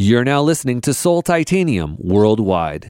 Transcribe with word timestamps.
You're 0.00 0.22
now 0.22 0.42
listening 0.42 0.80
to 0.82 0.94
Soul 0.94 1.22
Titanium 1.22 1.96
worldwide. 1.98 2.86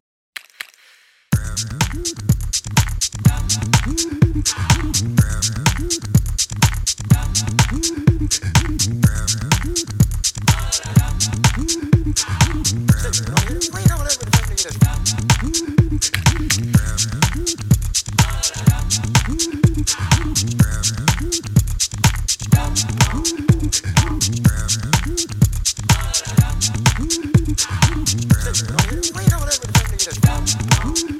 Wait 27.59 29.35
on 29.35 29.43
everything 29.43 29.98
to 29.98 30.14
stop. 30.14 31.18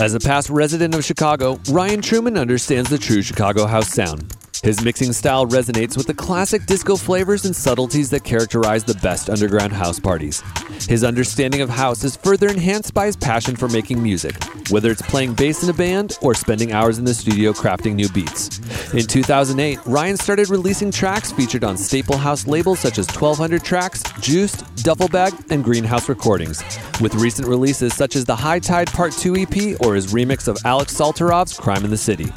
As 0.00 0.14
a 0.14 0.20
past 0.20 0.50
resident 0.50 0.94
of 0.94 1.04
Chicago, 1.04 1.60
Ryan 1.70 2.00
Truman 2.00 2.38
understands 2.38 2.88
the 2.90 2.98
true 2.98 3.22
Chicago 3.22 3.66
house 3.66 3.92
sound. 3.92 4.34
His 4.62 4.84
mixing 4.84 5.14
style 5.14 5.46
resonates 5.46 5.96
with 5.96 6.06
the 6.06 6.12
classic 6.12 6.66
disco 6.66 6.96
flavors 6.96 7.46
and 7.46 7.56
subtleties 7.56 8.10
that 8.10 8.24
characterize 8.24 8.84
the 8.84 8.94
best 8.94 9.30
underground 9.30 9.72
house 9.72 9.98
parties. 9.98 10.42
His 10.86 11.02
understanding 11.02 11.62
of 11.62 11.70
house 11.70 12.04
is 12.04 12.16
further 12.16 12.48
enhanced 12.48 12.92
by 12.92 13.06
his 13.06 13.16
passion 13.16 13.56
for 13.56 13.68
making 13.68 14.02
music, 14.02 14.34
whether 14.68 14.90
it's 14.90 15.00
playing 15.02 15.32
bass 15.32 15.62
in 15.62 15.70
a 15.70 15.72
band 15.72 16.18
or 16.20 16.34
spending 16.34 16.72
hours 16.72 16.98
in 16.98 17.06
the 17.06 17.14
studio 17.14 17.52
crafting 17.52 17.94
new 17.94 18.08
beats. 18.10 18.58
In 18.92 19.06
2008, 19.06 19.78
Ryan 19.86 20.16
started 20.18 20.50
releasing 20.50 20.90
tracks 20.90 21.32
featured 21.32 21.64
on 21.64 21.78
staple 21.78 22.18
house 22.18 22.46
labels 22.46 22.80
such 22.80 22.98
as 22.98 23.06
1200 23.06 23.64
Tracks, 23.64 24.02
Juiced, 24.20 24.64
Duffel 24.82 25.08
Bag, 25.08 25.32
and 25.50 25.64
Greenhouse 25.64 26.08
Recordings, 26.08 26.62
with 27.00 27.14
recent 27.14 27.48
releases 27.48 27.94
such 27.94 28.14
as 28.14 28.26
the 28.26 28.36
High 28.36 28.59
Tide 28.60 28.88
Part 28.92 29.12
2 29.12 29.36
EP 29.36 29.80
or 29.80 29.94
his 29.94 30.12
remix 30.12 30.48
of 30.48 30.56
Alek 30.58 30.88
Soltirov's 30.88 31.58
Crime 31.58 31.84
in 31.84 31.90
the 31.90 31.96
City. 31.96 32.32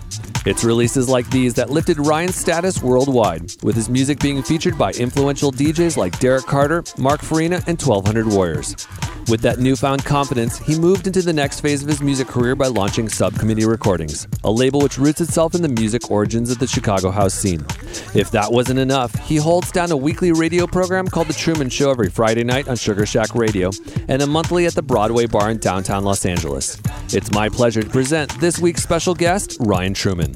It's 0.45 0.63
releases 0.63 1.07
like 1.07 1.29
these 1.29 1.53
that 1.53 1.69
lifted 1.69 1.99
Ryan's 1.99 2.35
status 2.35 2.81
worldwide, 2.81 3.51
with 3.63 3.75
his 3.75 3.89
music 3.89 4.19
being 4.19 4.43
featured 4.43 4.77
by 4.77 4.91
influential 4.93 5.51
DJs 5.51 5.95
like 5.95 6.17
Derrick 6.19 6.45
Carter, 6.45 6.83
Mark 6.97 7.21
Farina, 7.21 7.63
and 7.67 7.81
1200 7.81 8.27
Warriors. 8.27 8.87
With 9.29 9.41
that 9.41 9.59
newfound 9.59 10.03
confidence, 10.03 10.57
he 10.59 10.77
moved 10.77 11.07
into 11.07 11.21
the 11.21 11.31
next 11.31 11.61
phase 11.61 11.81
of 11.81 11.87
his 11.87 12.01
music 12.01 12.27
career 12.27 12.55
by 12.55 12.67
launching 12.67 13.07
Subcommittee 13.07 13.65
Recordings, 13.65 14.27
a 14.43 14.51
label 14.51 14.81
which 14.81 14.97
roots 14.97 15.21
itself 15.21 15.55
in 15.55 15.61
the 15.61 15.69
music 15.69 16.11
origins 16.11 16.51
of 16.51 16.59
the 16.59 16.67
Chicago 16.67 17.09
house 17.09 17.33
scene. 17.33 17.65
If 18.13 18.31
that 18.31 18.51
wasn't 18.51 18.79
enough, 18.79 19.13
he 19.25 19.37
holds 19.37 19.71
down 19.71 19.91
a 19.91 19.97
weekly 19.97 20.33
radio 20.33 20.67
program 20.67 21.07
called 21.07 21.27
The 21.27 21.33
Truman 21.33 21.69
Show 21.69 21.91
every 21.91 22.09
Friday 22.09 22.43
night 22.43 22.67
on 22.67 22.75
Sugar 22.75 23.05
Shack 23.05 23.33
Radio 23.33 23.71
and 24.09 24.21
a 24.21 24.27
monthly 24.27 24.65
at 24.65 24.75
the 24.75 24.81
Broadway 24.81 25.25
Bar 25.25 25.51
in 25.51 25.57
downtown 25.57 26.03
Los 26.03 26.25
Angeles. 26.25 26.81
It's 27.13 27.31
my 27.31 27.47
pleasure 27.47 27.81
to 27.81 27.89
present 27.89 28.29
this 28.41 28.59
week's 28.59 28.83
special 28.83 29.15
guest, 29.15 29.57
Ryan 29.61 29.93
Truman. 29.93 30.35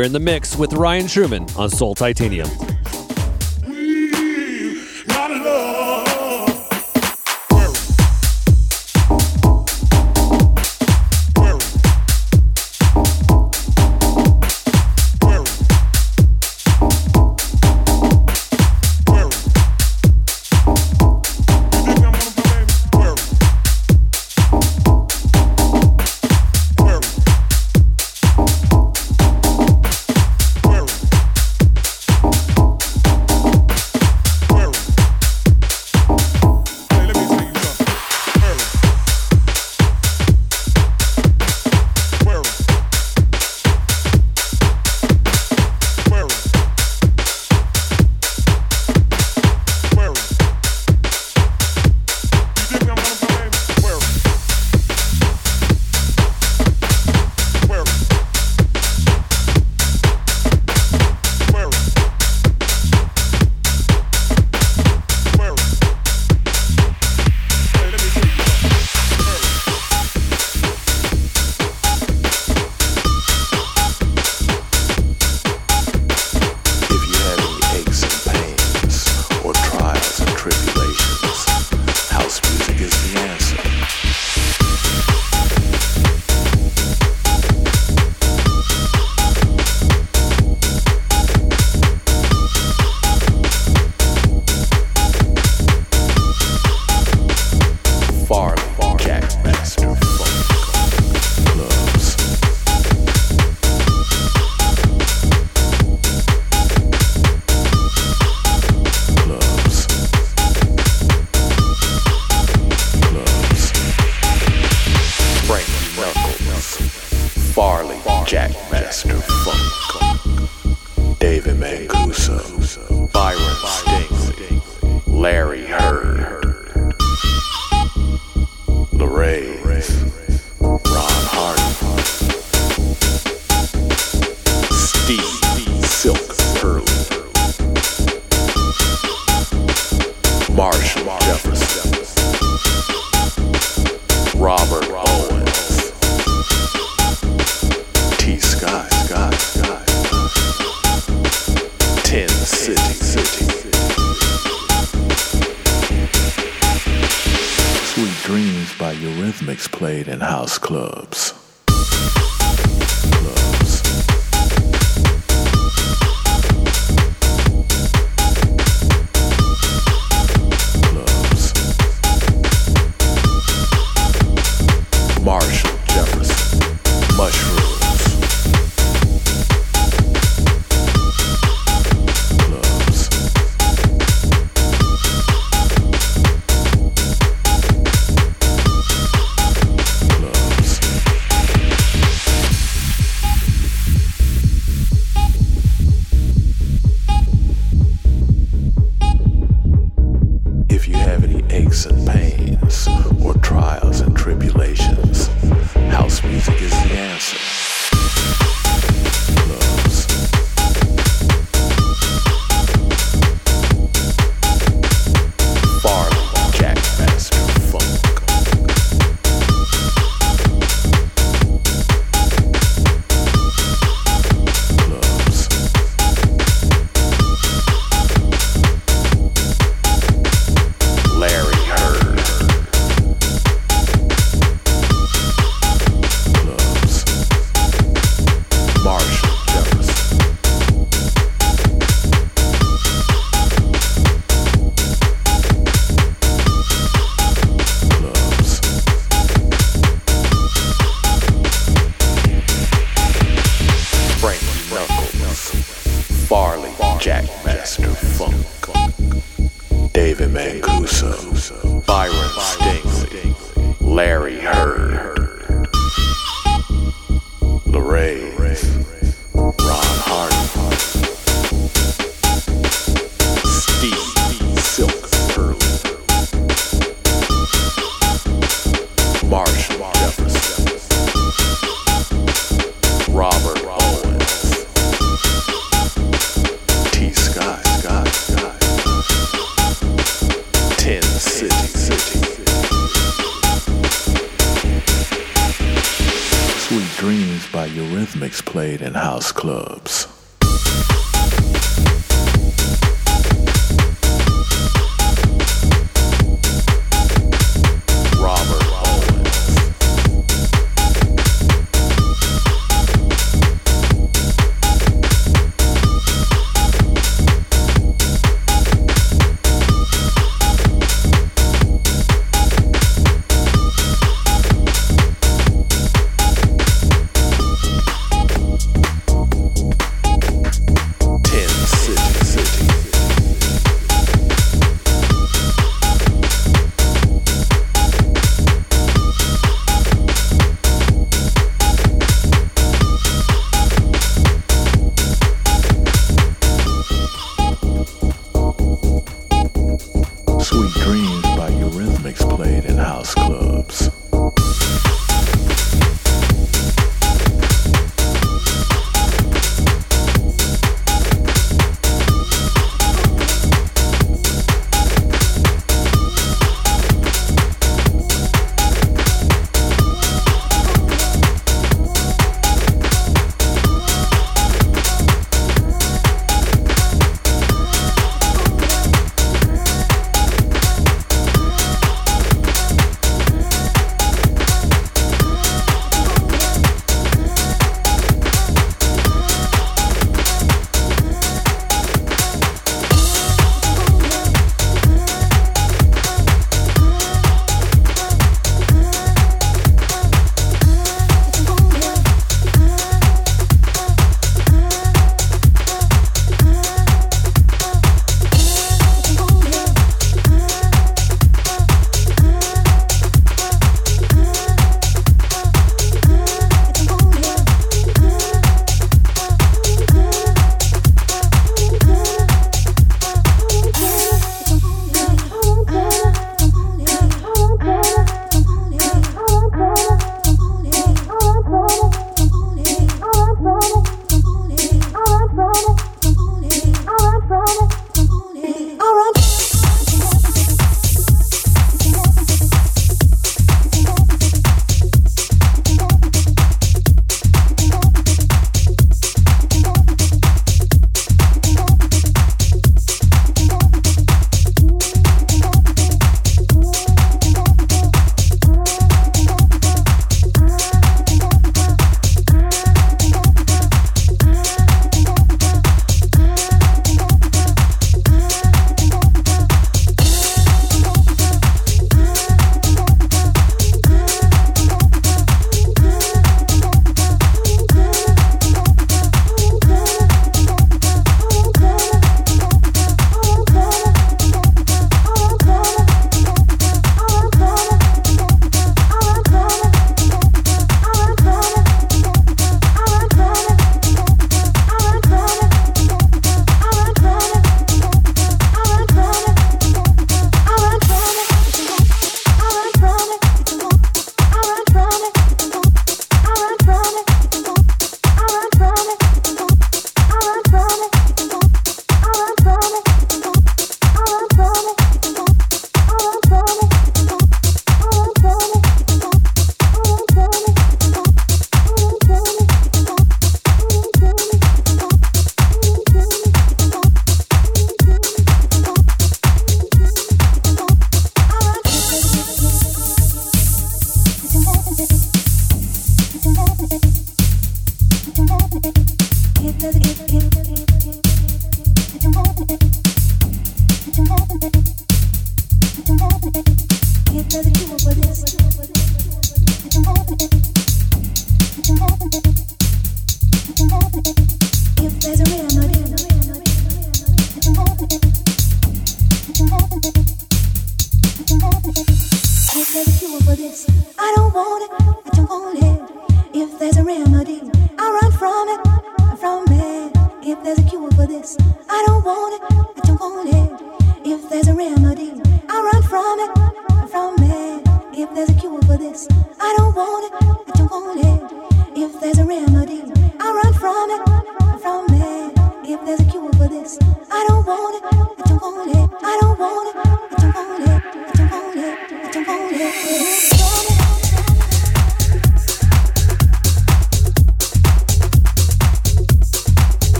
We're 0.00 0.06
in 0.06 0.12
the 0.14 0.18
mix 0.18 0.56
with 0.56 0.72
Ryan 0.72 1.06
Truman 1.08 1.46
on 1.58 1.68
Soul 1.68 1.94
Titanium. 1.94 2.69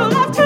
You 0.00 0.06
left 0.06 0.39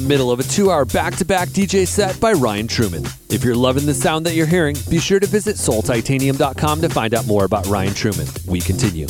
middle 0.00 0.30
of 0.30 0.40
a 0.40 0.42
two 0.42 0.70
hour 0.70 0.84
back 0.84 1.14
to 1.16 1.24
back 1.24 1.48
DJ 1.50 1.86
set 1.86 2.18
by 2.20 2.32
Ryan 2.32 2.66
Truman. 2.66 3.04
If 3.30 3.44
you're 3.44 3.54
loving 3.54 3.86
the 3.86 3.94
sound 3.94 4.26
that 4.26 4.34
you're 4.34 4.46
hearing, 4.46 4.76
be 4.90 4.98
sure 4.98 5.20
to 5.20 5.26
visit 5.26 5.56
soultitanium.com 5.56 6.80
to 6.80 6.88
find 6.88 7.14
out 7.14 7.26
more 7.26 7.44
about 7.44 7.66
Ryan 7.66 7.94
Truman. 7.94 8.26
We 8.46 8.60
continue. 8.60 9.06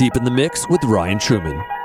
Deep 0.00 0.16
in 0.16 0.24
the 0.24 0.30
Mix 0.30 0.66
with 0.66 0.82
Ryan 0.84 1.18
Truman. 1.18 1.79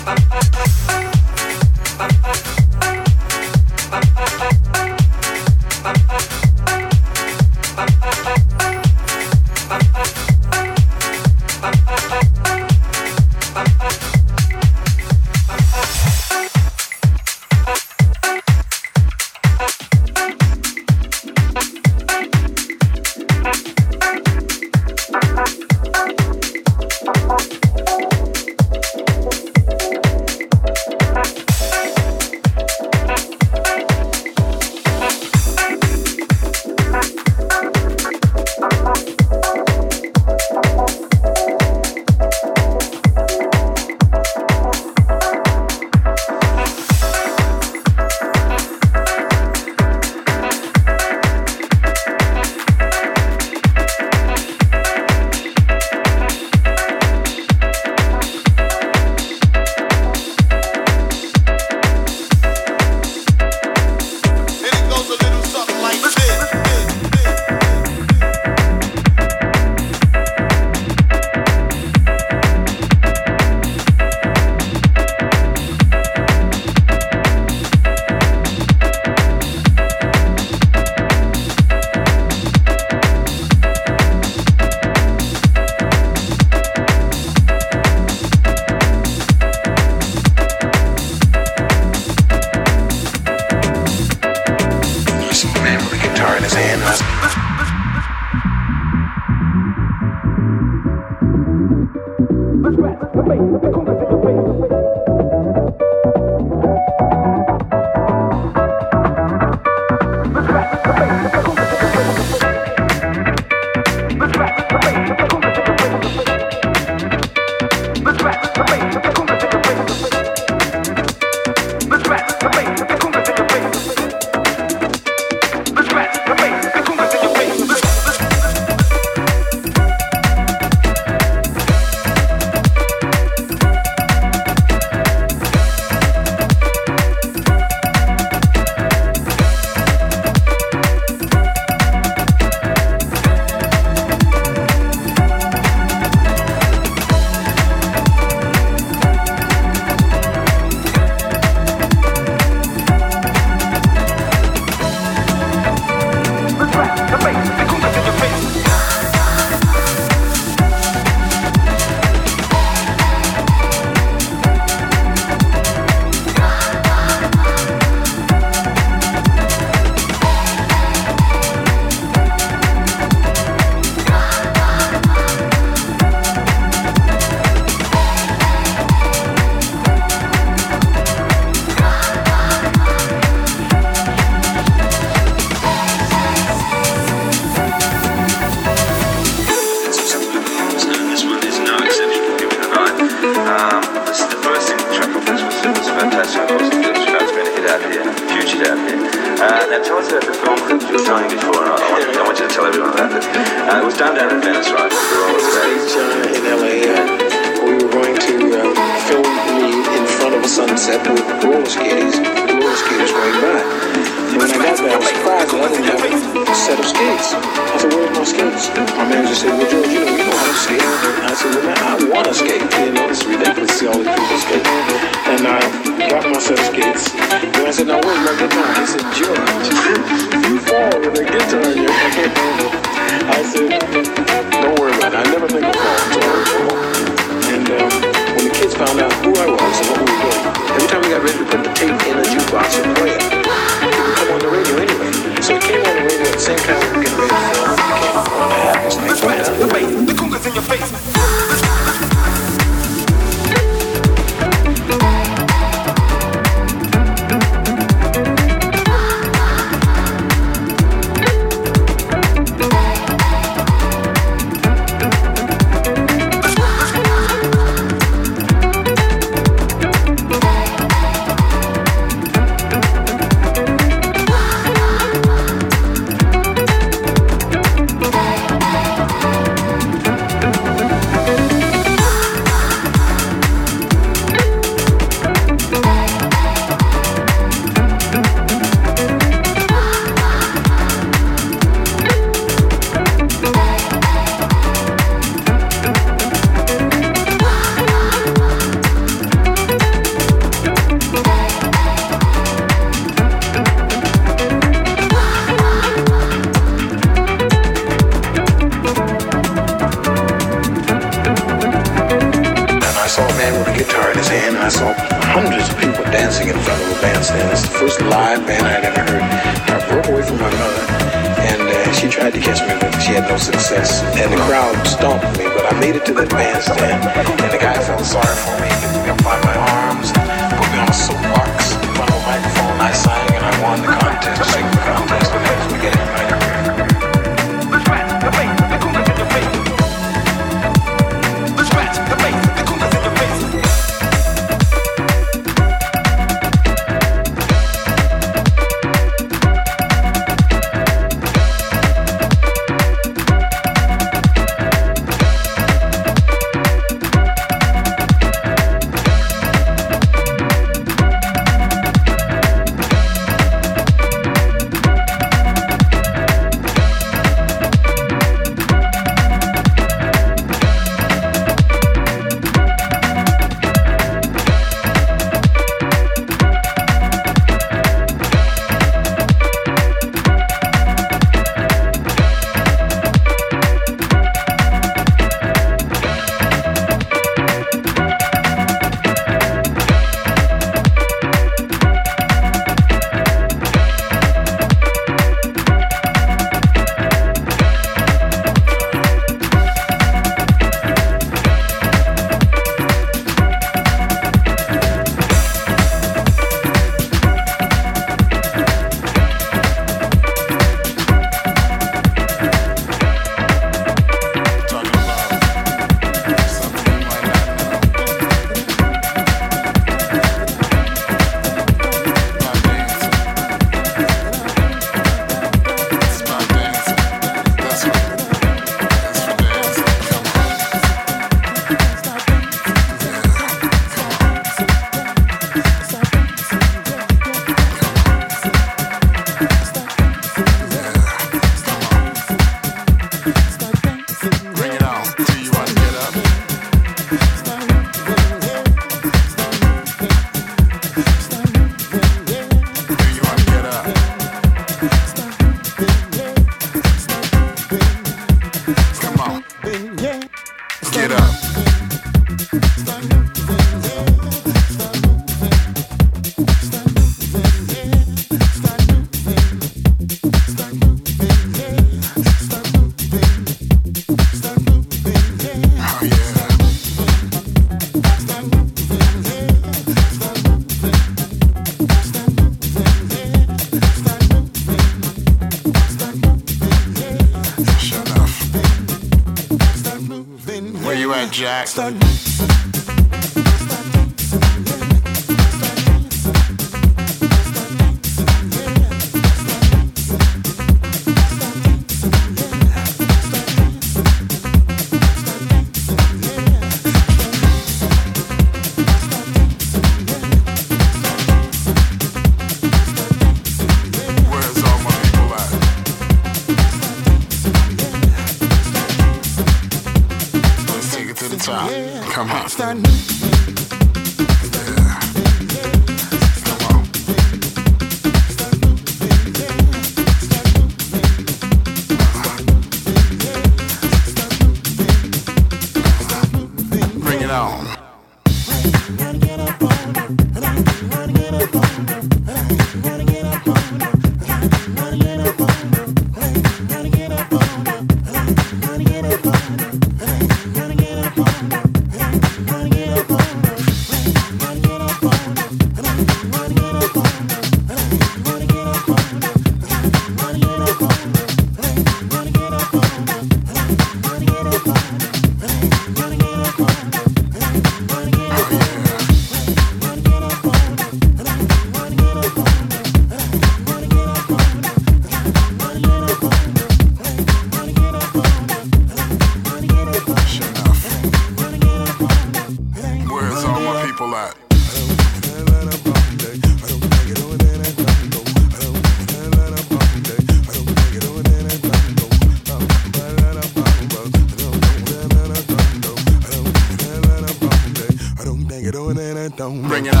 don't 599.37 599.61
Bring 599.61 599.85
it 599.85 600.00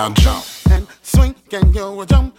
now 0.00 0.08
jump 0.14 0.44
and 0.70 0.86
swing. 1.02 1.34
Can 1.50 1.74
you 1.74 2.06
jump? 2.06 2.29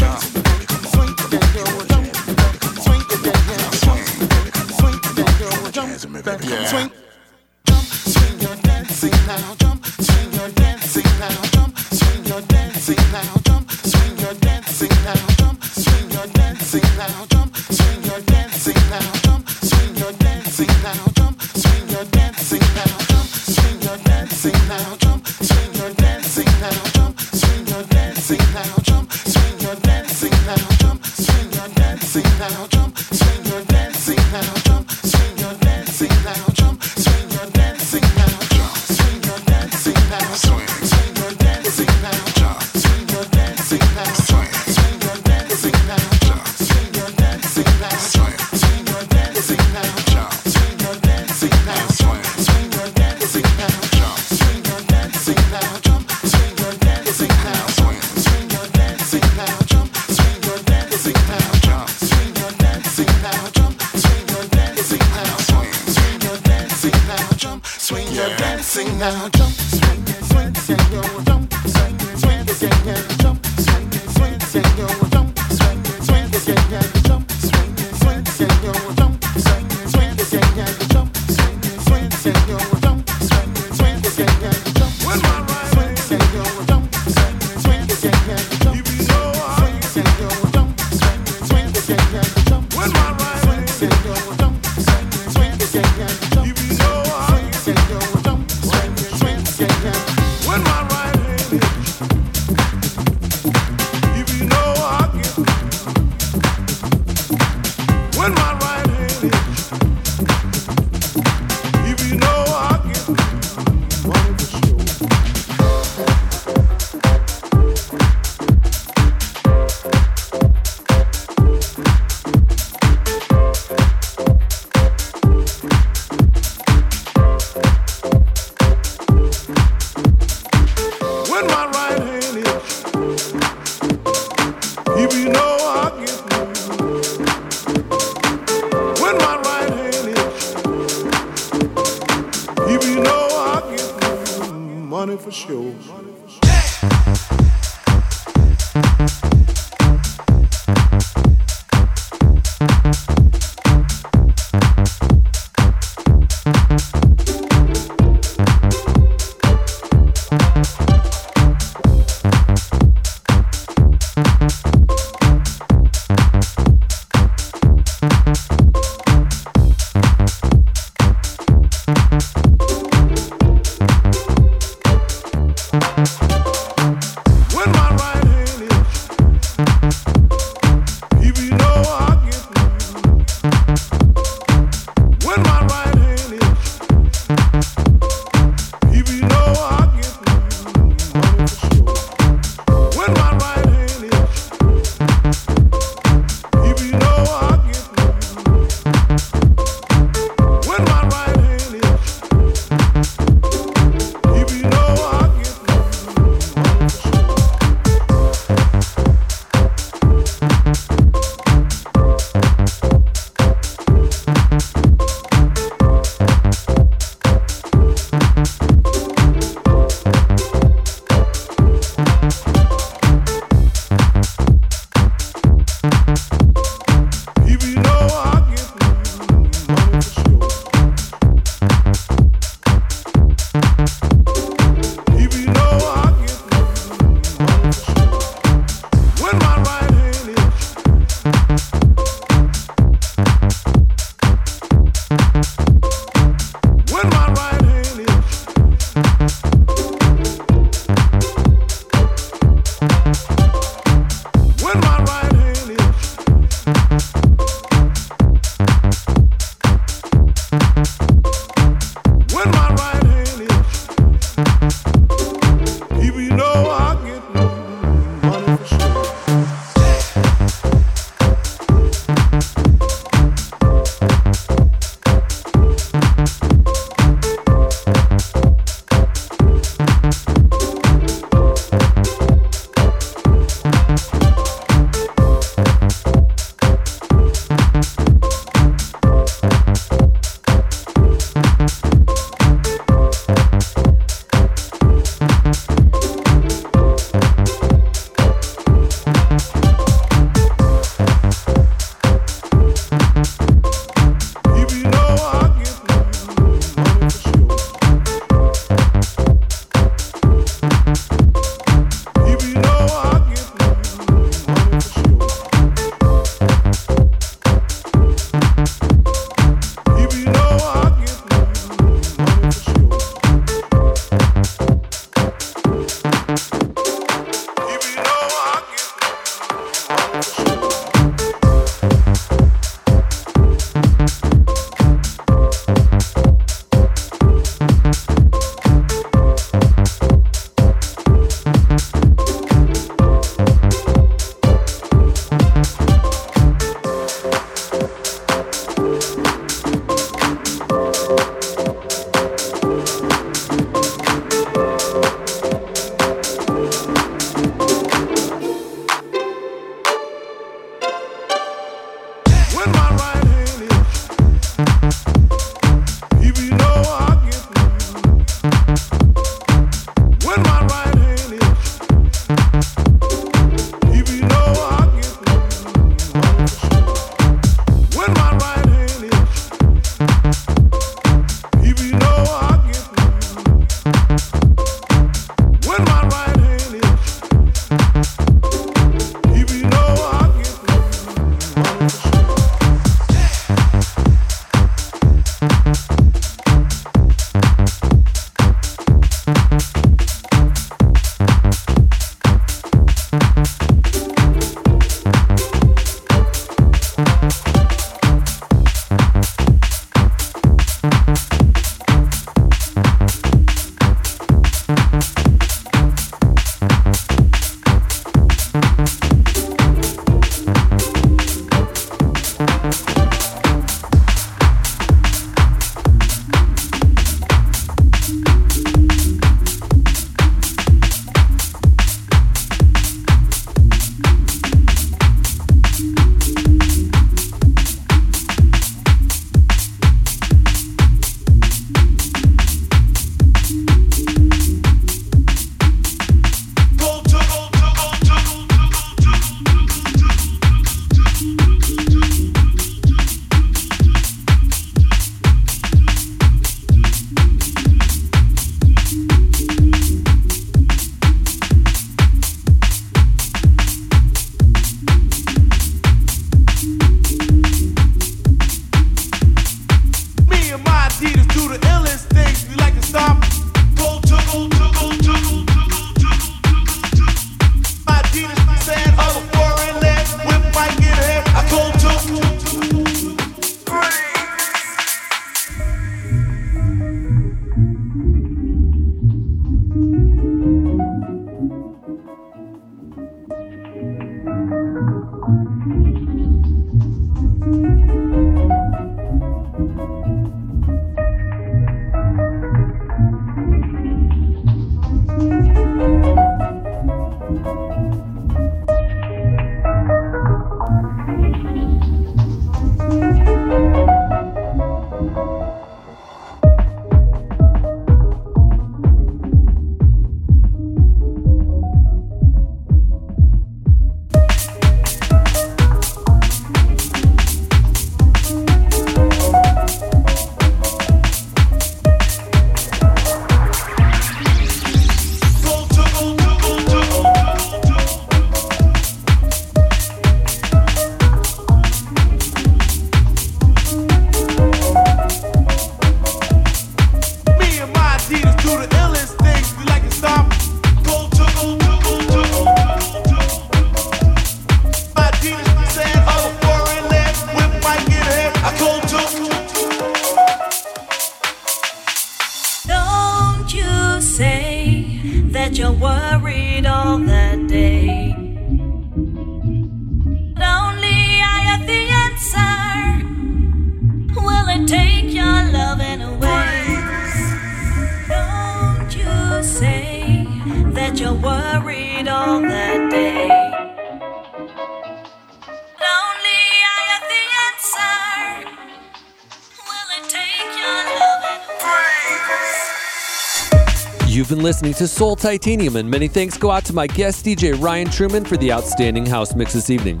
To 594.74 594.88
Soul 594.88 595.14
Titanium, 595.14 595.76
and 595.76 595.88
many 595.88 596.08
thanks 596.08 596.36
go 596.36 596.50
out 596.50 596.64
to 596.64 596.72
my 596.72 596.86
guest 596.86 597.24
DJ 597.24 597.60
Ryan 597.60 597.88
Truman 597.88 598.24
for 598.24 598.36
the 598.36 598.52
outstanding 598.52 599.06
house 599.06 599.34
mix 599.34 599.52
this 599.52 599.70
evening. 599.70 600.00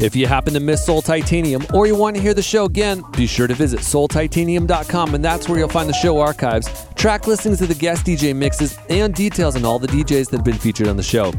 If 0.00 0.16
you 0.16 0.26
happen 0.26 0.54
to 0.54 0.60
miss 0.60 0.84
Soul 0.84 1.02
Titanium 1.02 1.66
or 1.74 1.86
you 1.86 1.94
want 1.94 2.16
to 2.16 2.22
hear 2.22 2.32
the 2.32 2.42
show 2.42 2.64
again, 2.64 3.02
be 3.16 3.26
sure 3.26 3.46
to 3.46 3.54
visit 3.54 3.80
soultitanium.com, 3.80 5.14
and 5.14 5.24
that's 5.24 5.48
where 5.48 5.58
you'll 5.58 5.68
find 5.68 5.88
the 5.88 5.94
show 5.94 6.18
archives, 6.20 6.86
track 6.94 7.26
listings 7.26 7.60
of 7.60 7.68
the 7.68 7.74
guest 7.74 8.06
DJ 8.06 8.34
mixes, 8.34 8.78
and 8.88 9.14
details 9.14 9.56
on 9.56 9.64
all 9.64 9.78
the 9.78 9.88
DJs 9.88 10.30
that 10.30 10.38
have 10.38 10.44
been 10.44 10.58
featured 10.58 10.88
on 10.88 10.96
the 10.96 11.02
show. 11.02 11.32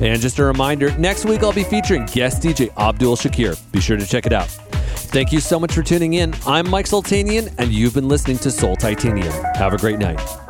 And 0.00 0.20
just 0.20 0.38
a 0.38 0.44
reminder 0.44 0.96
next 0.98 1.24
week 1.24 1.42
I'll 1.42 1.52
be 1.52 1.64
featuring 1.64 2.06
guest 2.06 2.42
DJ 2.42 2.70
Abdul 2.76 3.16
Shakir. 3.16 3.60
Be 3.72 3.80
sure 3.80 3.96
to 3.96 4.06
check 4.06 4.26
it 4.26 4.32
out. 4.32 4.48
Thank 4.48 5.32
you 5.32 5.40
so 5.40 5.60
much 5.60 5.72
for 5.72 5.82
tuning 5.82 6.14
in. 6.14 6.34
I'm 6.46 6.68
Mike 6.68 6.86
Sultanian, 6.86 7.54
and 7.58 7.72
you've 7.72 7.94
been 7.94 8.08
listening 8.08 8.38
to 8.38 8.50
Soul 8.50 8.74
Titanium. 8.74 9.32
Have 9.54 9.72
a 9.72 9.78
great 9.78 9.98
night. 9.98 10.43